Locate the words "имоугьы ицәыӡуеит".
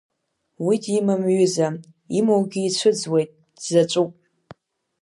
2.17-3.29